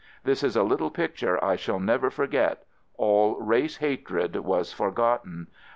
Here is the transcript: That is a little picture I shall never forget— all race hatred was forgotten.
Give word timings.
That 0.23 0.43
is 0.43 0.55
a 0.55 0.63
little 0.63 0.89
picture 0.89 1.37
I 1.45 1.55
shall 1.55 1.79
never 1.79 2.09
forget— 2.09 2.63
all 2.97 3.39
race 3.39 3.77
hatred 3.77 4.35
was 4.37 4.73
forgotten. 4.73 5.45